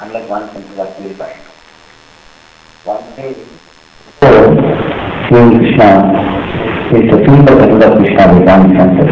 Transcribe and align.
unless 0.00 0.28
one 0.28 0.52
senses 0.52 0.78
are 0.78 0.92
purified. 0.94 1.36
One 2.84 3.02
says, 3.16 3.36
seeing 5.28 5.50
Krishna 5.58 5.88
is 6.94 7.10
the 7.10 7.18
field 7.24 7.48
of 7.50 7.58
the 7.58 7.86
of 7.86 7.98
Krishna 7.98 8.24
with 8.34 8.46
one 8.46 8.64
senses. 8.76 9.10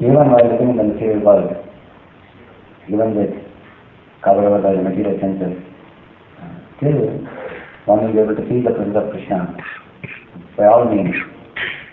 even 0.00 0.14
while 0.14 0.48
living 0.48 0.70
in 0.70 0.76
the 0.76 0.84
material 0.84 1.20
world, 1.20 1.56
even 2.88 3.14
with 3.16 3.34
covered 4.22 4.46
over 4.46 4.62
by 4.62 4.72
the 4.72 4.82
material 4.82 5.18
senses, 5.20 5.62
still 6.78 7.00
one 7.86 8.04
will 8.04 8.12
be 8.12 8.18
able 8.18 8.36
to 8.36 8.48
feel 8.48 8.62
the 8.62 8.70
presence 8.70 8.96
of 8.96 9.10
Krishna 9.10 9.56
by 10.56 10.66
all 10.66 10.84
means, 10.88 11.14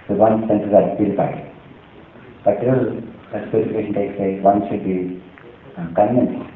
with 0.08 0.18
one's 0.18 0.48
senses 0.48 0.74
are 0.74 0.96
purified. 0.96 1.52
But 2.46 2.60
till 2.62 3.02
that 3.32 3.52
purification 3.52 3.94
takes 3.94 4.16
place, 4.16 4.42
one 4.42 4.68
should 4.70 4.84
be 4.84 5.22
uh, 5.78 5.88
convinced 5.96 6.53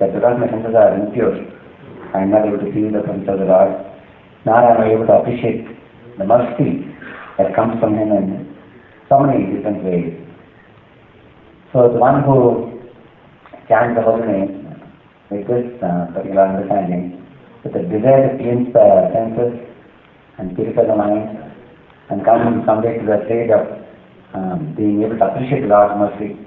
that 0.00 0.12
because 0.14 0.36
my 0.40 0.48
senses 0.50 0.74
are 0.74 0.94
impure, 0.98 1.34
I 2.14 2.22
am 2.22 2.30
not 2.30 2.46
able 2.46 2.58
to 2.58 2.70
feel 2.72 2.90
the 2.90 3.02
presence 3.02 3.28
of 3.28 3.38
the 3.38 3.46
Lord, 3.46 3.74
nor 4.46 4.58
am 4.58 4.80
I 4.80 4.92
able 4.94 5.06
to 5.06 5.14
appreciate 5.18 5.66
the 6.18 6.24
mercy 6.24 6.86
that 7.38 7.54
comes 7.54 7.78
from 7.80 7.94
Him 7.94 8.10
in 8.14 8.56
so 9.08 9.20
many 9.20 9.50
different 9.54 9.82
ways. 9.84 10.14
So 11.72 11.90
the 11.90 11.98
one 11.98 12.22
who 12.22 12.78
chants 13.68 13.98
the 13.98 14.02
holy 14.02 14.26
name 14.26 14.64
with 15.30 15.46
this 15.48 15.66
uh, 15.82 16.06
particular 16.14 16.46
understanding, 16.46 17.18
with 17.64 17.72
the 17.74 17.82
desire 17.90 18.30
to 18.30 18.38
cleanse 18.38 18.70
the 18.72 18.86
senses 19.10 19.58
and 20.38 20.54
purify 20.54 20.86
the 20.86 20.94
mind, 20.94 21.34
and 22.10 22.24
come 22.24 22.62
someday 22.66 22.98
to 22.98 23.06
the 23.06 23.18
state 23.26 23.50
of 23.50 23.66
um, 24.34 24.74
being 24.76 25.02
able 25.02 25.18
to 25.18 25.24
appreciate 25.24 25.62
the 25.62 25.70
Lord's 25.72 25.98
mercy, 25.98 26.38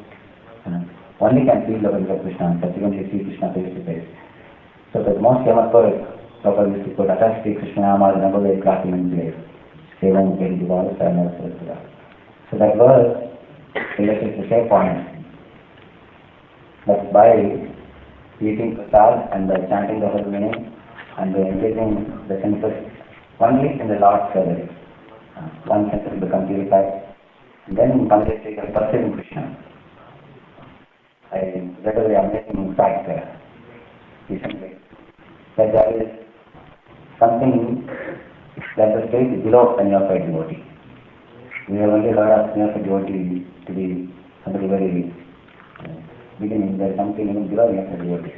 only 1.20 1.46
can 1.46 1.66
feel 1.66 1.82
of 1.86 2.22
Krishna 2.22 2.46
and 2.54 2.62
subsequently 2.62 3.10
see 3.10 3.26
Krishna 3.26 3.54
face 3.54 3.74
to 3.74 3.82
face. 3.86 4.08
So 4.94 5.04
the 5.04 5.20
most 5.20 5.46
famous 5.46 5.68
poet, 5.72 5.98
Prabhupada 6.44 6.78
used 6.78 6.90
to 6.90 6.96
quote, 6.96 7.10
Atas 7.10 7.42
Sri 7.42 7.56
Krishna 7.56 7.98
Nagode 7.98 8.62
Krati 8.62 8.88
Manjire, 8.88 9.34
Sevam 10.00 10.38
Keri 10.38 10.62
Divala 10.62 10.94
Sarana 11.02 11.34
Sarasura. 11.36 11.78
So 12.50 12.58
that 12.62 12.78
verse 12.78 13.28
illustrates 13.98 14.38
the 14.38 14.48
same 14.50 14.70
point 14.70 15.18
that 16.86 17.12
by 17.12 17.34
eating 18.40 18.78
prasad 18.78 19.34
and 19.34 19.48
by 19.50 19.58
chanting 19.68 20.00
the 20.00 20.08
holy 20.08 20.30
name 20.30 20.72
and 21.18 21.34
by 21.34 21.42
engaging 21.50 22.06
the 22.30 22.40
senses 22.42 22.78
only 23.40 23.80
in 23.80 23.88
the 23.88 23.98
Lord's 24.00 24.34
service, 24.34 24.70
uh, 25.36 25.50
one 25.66 25.90
sense 25.90 26.06
will 26.10 26.22
become 26.22 26.48
purified. 26.48 27.04
Then 27.76 28.08
one 28.08 28.26
day 28.26 28.38
take 28.44 28.58
a 28.58 28.72
perceiving 28.72 29.14
Krishna. 29.14 29.58
I 31.32 31.40
read 31.84 31.98
a 31.98 32.02
very 32.08 32.16
amazing 32.16 32.74
fact 32.78 33.06
there 33.08 33.28
recently 34.30 34.80
that 35.58 35.74
there 35.74 36.02
is 36.02 36.08
something 37.20 37.84
that 38.78 38.96
is 38.96 39.10
stage 39.10 39.44
below 39.44 39.76
a 39.78 39.84
neophyte 39.84 40.24
devotee. 40.24 40.64
We 41.68 41.78
have 41.80 41.90
only 41.90 42.12
heard 42.16 42.32
of 42.32 42.56
neophyte 42.56 42.86
devotee 42.86 43.46
to 43.68 43.72
be 43.74 44.08
somebody 44.46 44.68
very 44.68 45.14
uh, 45.84 46.00
beginning, 46.40 46.78
there 46.78 46.92
is 46.92 46.98
something 46.98 47.28
even 47.28 47.50
below 47.50 47.72
neophyte 47.72 48.00
devotee. 48.00 48.34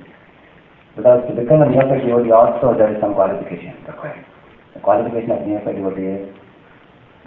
Because 0.96 1.30
to 1.30 1.36
become 1.36 1.62
a 1.62 1.70
neophyte 1.70 2.02
devotee 2.08 2.32
also 2.32 2.74
there 2.74 2.90
is 2.90 3.00
some 3.02 3.14
qualification 3.14 3.78
required. 3.86 4.26
The 4.74 4.80
qualification 4.80 5.32
of 5.32 5.46
neophyte 5.46 5.76
devotee 5.76 6.26
is 6.26 6.36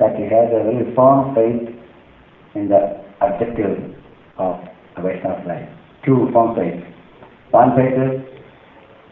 that 0.00 0.16
he 0.16 0.24
has 0.24 0.50
a 0.50 0.66
very 0.66 0.90
firm 0.96 1.34
faith 1.38 1.70
in 2.56 2.68
the 2.68 2.98
objective 3.22 3.94
of 4.38 4.58
Vaishnava 5.00 5.48
life. 5.48 5.68
Two 6.04 6.28
firm 6.32 6.54
faith. 6.54 6.84
One 7.50 7.72
faith 7.76 7.96
is 7.96 8.32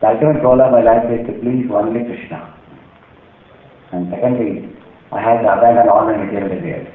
the 0.00 0.08
ultimate 0.08 0.40
goal 0.42 0.60
of 0.60 0.72
my 0.72 0.80
life 0.80 1.04
is 1.12 1.26
to 1.28 1.32
please 1.40 1.68
only 1.72 2.04
Krishna. 2.04 2.56
And 3.92 4.08
secondly, 4.08 4.72
I 5.12 5.20
have 5.20 5.42
to 5.44 5.48
abandon 5.52 5.88
all 5.88 6.06
my 6.08 6.16
material 6.16 6.48
desires. 6.48 6.88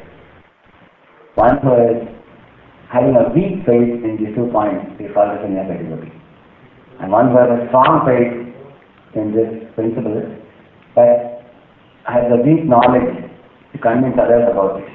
One 1.35 1.57
who 1.61 1.73
is 1.85 2.01
having 2.89 3.13
a 3.13 3.29
weak 3.29 3.61
faith 3.65 4.01
in 4.01 4.17
these 4.17 4.33
two 4.33 4.49
points, 4.49 4.89
he 4.97 5.05
falls 5.13 5.37
as 5.37 5.45
a 5.45 5.49
neophyte 5.49 5.85
devotee. 5.85 6.13
And 6.99 7.11
one 7.11 7.29
who 7.29 7.37
has 7.37 7.49
a 7.51 7.67
strong 7.69 8.07
faith 8.09 8.31
in 9.13 9.35
this 9.35 9.53
principle, 9.75 10.25
but 10.95 11.45
has 12.09 12.25
a 12.31 12.41
weak 12.41 12.65
knowledge 12.65 13.21
to 13.73 13.77
convince 13.77 14.17
others 14.17 14.49
about 14.49 14.81
it. 14.81 14.89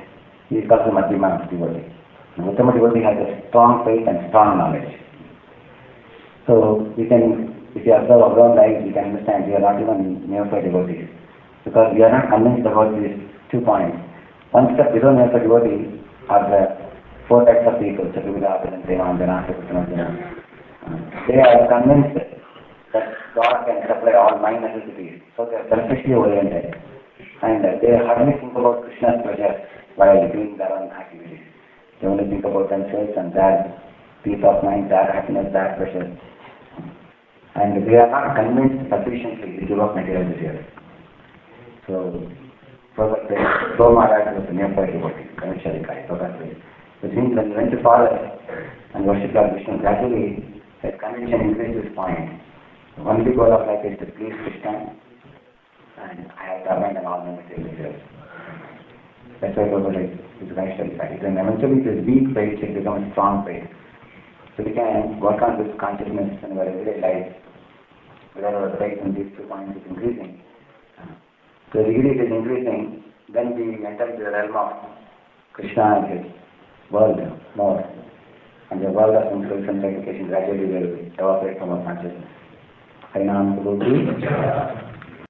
He 0.49 0.57
is 0.57 0.69
called 0.69 0.83
the 0.83 0.99
devotee. 0.99 2.00
Uttama 2.39 2.73
devotee 2.73 3.03
has 3.03 3.19
a 3.19 3.43
strong 3.49 3.83
faith 3.85 4.07
and 4.07 4.29
strong 4.31 4.59
knowledge. 4.59 4.87
So 6.47 6.87
we 6.97 7.07
can, 7.11 7.51
if 7.75 7.83
you 7.87 7.95
observe 7.95 8.23
our 8.23 8.55
lives, 8.55 8.87
you 8.87 8.95
can 8.95 9.11
understand 9.11 9.47
we 9.47 9.55
are 9.55 9.65
not 9.65 9.83
even 9.83 10.31
neophyte 10.31 10.65
devotees. 10.65 11.11
Because 11.65 11.93
we 11.95 12.03
are 12.03 12.13
not 12.13 12.31
convinced 12.31 12.67
about 12.67 12.95
these 12.95 13.19
two 13.51 13.61
points. 13.61 13.99
One 14.55 14.75
step 14.75 14.95
below 14.95 15.15
neophyte 15.15 15.43
devotee 15.43 16.01
are 16.31 16.47
the 16.47 16.63
four 17.27 17.45
types 17.45 17.67
of 17.67 17.79
people, 17.79 18.07
Chaturvida, 18.11 18.63
Devan, 18.87 19.19
They 21.29 21.39
are 21.39 21.67
convinced 21.71 22.19
that 22.95 23.07
God 23.35 23.67
can 23.67 23.83
supply 23.87 24.15
all 24.19 24.39
my 24.43 24.59
necessities. 24.59 25.23
So 25.37 25.47
they 25.47 25.59
are 25.59 25.67
selfishly 25.71 26.15
oriented. 26.15 26.75
And 27.43 27.63
they 27.63 27.95
hardly 28.07 28.35
think 28.41 28.55
about 28.55 28.83
Krishna's 28.83 29.23
pleasure 29.23 29.63
while 29.97 30.27
doing 30.33 30.57
their 30.59 30.73
own 30.73 30.91
activities. 30.91 31.50
They 32.01 32.09
only 32.09 32.25
think 32.25 32.45
about 32.45 32.71
themselves 32.71 33.13
and 33.17 33.33
their 33.33 33.77
peace 34.25 34.41
of 34.41 34.65
mind, 34.65 34.91
their 34.91 35.05
happiness, 35.13 35.53
their 35.53 35.77
pleasure. 35.77 36.09
And 37.55 37.85
they 37.85 37.97
are 38.01 38.09
not 38.09 38.37
convinced 38.37 38.89
sufficiently 38.89 39.61
to 39.61 39.67
give 39.69 39.81
up 39.81 39.95
material 39.95 40.33
desires. 40.33 40.65
So, 41.87 42.25
Prabhupada 42.97 43.29
says, 43.29 43.77
Go 43.77 43.93
Maharaj 43.93 44.33
was 44.33 44.49
a 44.49 44.53
neophyte 44.53 44.93
devotee, 44.97 45.29
Ganesharikai, 45.37 46.09
Prabhupada 46.09 46.41
says. 46.41 46.57
Which 47.01 47.13
means 47.13 47.37
when 47.37 47.51
he 47.51 47.57
went 47.57 47.71
to 47.73 47.83
forest 47.83 48.17
and 48.95 49.05
worship 49.05 49.35
Lord 49.35 49.57
Vishnu, 49.57 49.81
gradually 49.81 50.61
his 50.81 50.95
conviction 51.01 51.53
increased 51.53 51.85
this 51.85 51.93
point. 51.97 52.41
The 52.97 53.03
only 53.05 53.33
goal 53.37 53.53
of 53.53 53.69
life 53.69 53.85
is 53.85 53.99
to 54.01 54.07
please 54.17 54.37
Krishna 54.45 54.97
and 56.01 56.33
I 56.33 56.45
have 56.49 56.65
to 56.65 56.77
abandon 56.77 57.05
all 57.05 57.25
my 57.25 57.37
material 57.37 57.69
desires. 57.69 58.01
That's 59.41 59.57
why 59.57 59.69
Prabhupada 59.69 60.30
is, 60.41 60.49
is 60.49 60.57
Ganesharikai. 60.57 61.23
Then 61.23 61.37
eventually 61.37 61.85
this 61.85 62.05
weak 62.07 62.33
faith 62.35 62.59
will 62.61 62.75
become 62.75 63.05
a 63.05 63.11
strong 63.13 63.45
faith. 63.45 63.69
So 64.57 64.65
we 64.65 64.73
can 64.73 65.21
work 65.21 65.41
on 65.43 65.63
this 65.63 65.73
consciousness 65.79 66.41
in 66.43 66.57
our 66.57 66.65
everyday 66.65 67.01
life. 67.01 67.37
Whether 68.35 68.49
our 68.49 68.77
faith 68.79 68.99
in 69.05 69.15
these 69.15 69.31
two 69.37 69.45
points 69.45 69.77
is 69.77 69.85
increasing. 69.89 70.41
So 71.73 71.83
the 71.83 71.93
degree 71.93 72.19
it 72.19 72.27
is 72.27 72.33
increasing, 72.33 73.05
then 73.33 73.55
we 73.55 73.87
enter 73.87 74.11
into 74.11 74.25
the 74.25 74.31
realm 74.31 74.57
of 74.57 74.73
Krishna 75.53 76.03
and 76.03 76.25
his 76.25 76.33
world 76.91 77.19
more. 77.57 77.85
And 78.71 78.83
the 78.83 78.91
world 78.91 79.15
of 79.15 79.31
sensual 79.31 79.63
sanctification 79.67 80.29
gradually 80.29 80.67
will 80.67 80.89
evaporate 81.15 81.59
from 81.59 81.71
our 81.71 81.83
consciousness. 81.85 82.27
Harinam 83.15 83.63
Guru 83.63 84.90